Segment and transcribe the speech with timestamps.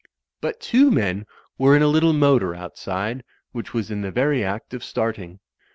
[0.41, 1.27] But two men
[1.59, 5.39] were in a little motor out side, which was in the very act of starting.